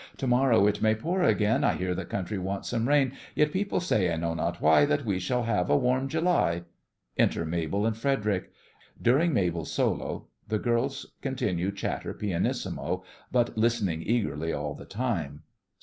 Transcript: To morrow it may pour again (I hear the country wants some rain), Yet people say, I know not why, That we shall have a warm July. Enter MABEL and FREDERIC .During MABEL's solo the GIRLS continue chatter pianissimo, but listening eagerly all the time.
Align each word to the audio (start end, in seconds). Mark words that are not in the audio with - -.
To 0.17 0.25
morrow 0.25 0.65
it 0.65 0.81
may 0.81 0.95
pour 0.95 1.21
again 1.21 1.63
(I 1.63 1.73
hear 1.73 1.93
the 1.93 2.05
country 2.05 2.39
wants 2.39 2.69
some 2.69 2.87
rain), 2.87 3.11
Yet 3.35 3.51
people 3.51 3.79
say, 3.79 4.11
I 4.11 4.15
know 4.15 4.33
not 4.33 4.59
why, 4.59 4.83
That 4.83 5.05
we 5.05 5.19
shall 5.19 5.43
have 5.43 5.69
a 5.69 5.77
warm 5.77 6.07
July. 6.07 6.63
Enter 7.19 7.45
MABEL 7.45 7.85
and 7.85 7.95
FREDERIC 7.95 8.51
.During 8.99 9.31
MABEL's 9.31 9.71
solo 9.71 10.25
the 10.47 10.57
GIRLS 10.57 11.05
continue 11.21 11.71
chatter 11.71 12.15
pianissimo, 12.15 13.03
but 13.31 13.55
listening 13.59 14.01
eagerly 14.01 14.51
all 14.51 14.73
the 14.73 14.85
time. 14.85 15.43